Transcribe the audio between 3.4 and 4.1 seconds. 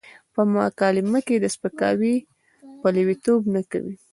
نه کوي.